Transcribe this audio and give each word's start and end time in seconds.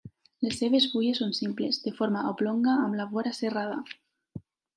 Les 0.43 0.55
seves 0.61 0.87
fulles 0.93 1.19
són 1.21 1.35
simples, 1.39 1.79
de 1.83 1.93
forma 1.99 2.23
oblonga 2.31 2.75
amb 2.87 2.99
la 3.01 3.07
vora 3.13 3.35
serrada. 3.43 3.79